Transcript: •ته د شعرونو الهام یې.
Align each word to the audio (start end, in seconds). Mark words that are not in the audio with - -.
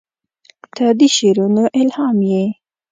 •ته 0.75 0.85
د 0.99 1.01
شعرونو 1.15 1.63
الهام 1.81 2.17
یې. 2.31 2.45